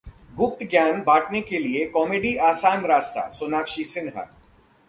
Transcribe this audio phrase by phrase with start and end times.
[0.37, 4.27] गुप्त ज्ञान बांटने के लिए कॉमेडी आसान रास्ताः सोनाक्षी सिन्हा